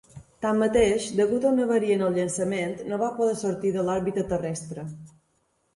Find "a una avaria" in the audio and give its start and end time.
1.47-1.97